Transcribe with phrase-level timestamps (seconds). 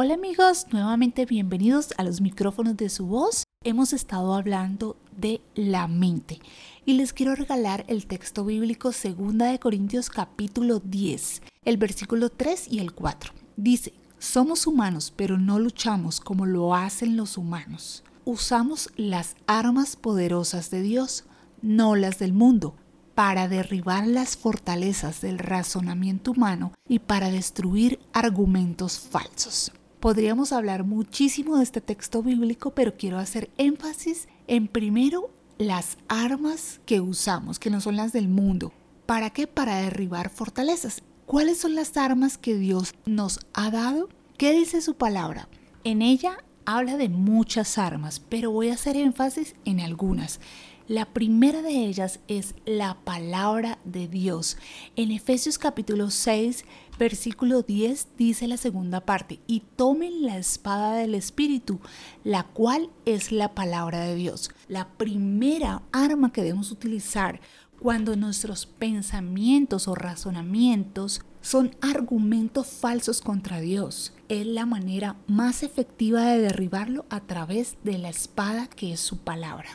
[0.00, 3.42] Hola amigos, nuevamente bienvenidos a los micrófonos de su voz.
[3.64, 6.38] Hemos estado hablando de la mente
[6.86, 12.68] y les quiero regalar el texto bíblico 2 de Corintios capítulo 10, el versículo 3
[12.70, 13.32] y el 4.
[13.56, 18.04] Dice, somos humanos, pero no luchamos como lo hacen los humanos.
[18.24, 21.24] Usamos las armas poderosas de Dios,
[21.60, 22.76] no las del mundo
[23.16, 29.72] para derribar las fortalezas del razonamiento humano y para destruir argumentos falsos.
[30.00, 36.80] Podríamos hablar muchísimo de este texto bíblico, pero quiero hacer énfasis en primero las armas
[36.86, 38.72] que usamos, que no son las del mundo.
[39.06, 39.48] ¿Para qué?
[39.48, 41.02] Para derribar fortalezas.
[41.26, 44.08] ¿Cuáles son las armas que Dios nos ha dado?
[44.36, 45.48] ¿Qué dice su palabra?
[45.82, 50.38] En ella habla de muchas armas, pero voy a hacer énfasis en algunas.
[50.88, 54.56] La primera de ellas es la palabra de Dios.
[54.96, 56.64] En Efesios capítulo 6,
[56.98, 61.78] versículo 10 dice la segunda parte, y tomen la espada del Espíritu,
[62.24, 64.50] la cual es la palabra de Dios.
[64.66, 67.42] La primera arma que debemos utilizar
[67.78, 74.14] cuando nuestros pensamientos o razonamientos son argumentos falsos contra Dios.
[74.30, 79.18] Es la manera más efectiva de derribarlo a través de la espada que es su
[79.18, 79.68] palabra.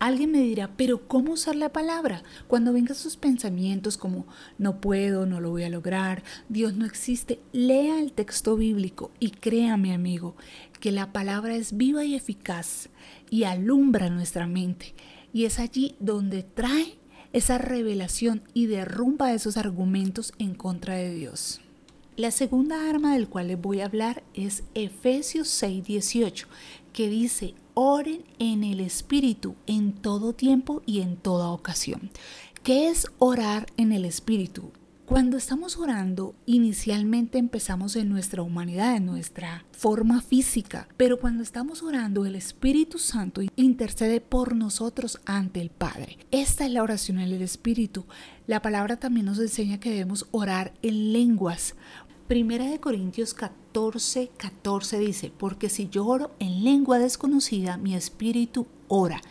[0.00, 2.22] Alguien me dirá, pero ¿cómo usar la palabra?
[2.46, 7.40] Cuando vengan sus pensamientos como no puedo, no lo voy a lograr, Dios no existe,
[7.52, 10.36] lea el texto bíblico y créame amigo,
[10.80, 12.90] que la palabra es viva y eficaz
[13.28, 14.94] y alumbra nuestra mente.
[15.32, 16.96] Y es allí donde trae
[17.32, 21.60] esa revelación y derrumba esos argumentos en contra de Dios.
[22.16, 26.46] La segunda arma del cual les voy a hablar es Efesios 6:18,
[26.92, 32.10] que dice, oren en el Espíritu en todo tiempo y en toda ocasión.
[32.64, 34.72] ¿Qué es orar en el Espíritu?
[35.06, 41.84] Cuando estamos orando, inicialmente empezamos en nuestra humanidad, en nuestra forma física, pero cuando estamos
[41.84, 46.18] orando, el Espíritu Santo intercede por nosotros ante el Padre.
[46.32, 48.06] Esta es la oración en el Espíritu.
[48.48, 51.76] La palabra también nos enseña que debemos orar en lenguas.
[52.28, 58.66] Primera de Corintios 14, 14 dice, porque si yo oro en lengua desconocida, mi espíritu
[58.86, 59.22] ora.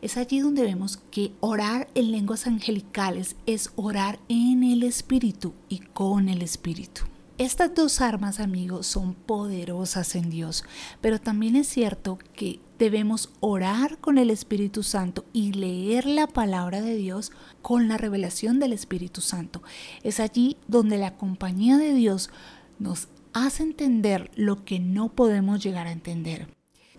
[0.00, 5.80] Es allí donde vemos que orar en lenguas angelicales es orar en el espíritu y
[5.80, 7.02] con el espíritu.
[7.38, 10.64] Estas dos armas, amigos, son poderosas en Dios,
[11.02, 16.80] pero también es cierto que debemos orar con el Espíritu Santo y leer la palabra
[16.80, 19.62] de Dios con la revelación del Espíritu Santo.
[20.02, 22.30] Es allí donde la compañía de Dios
[22.78, 26.48] nos hace entender lo que no podemos llegar a entender.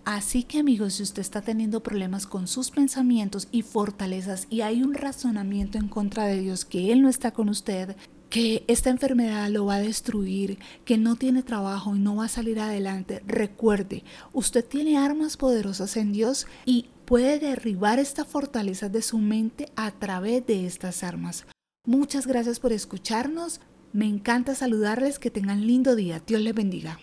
[0.04, 4.84] Así que amigos, si usted está teniendo problemas con sus pensamientos y fortalezas y hay
[4.84, 7.96] un razonamiento en contra de Dios que Él no está con usted,
[8.28, 12.28] que esta enfermedad lo va a destruir, que no tiene trabajo y no va a
[12.28, 19.02] salir adelante, recuerde, usted tiene armas poderosas en Dios y puede derribar esta fortaleza de
[19.02, 21.46] su mente a través de estas armas.
[21.86, 23.60] Muchas gracias por escucharnos.
[23.94, 26.20] Me encanta saludarles, que tengan lindo día.
[26.26, 26.98] Dios les bendiga.